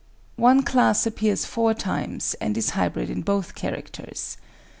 [0.37, 4.37] One class appears four times, and is hybrid in both characters.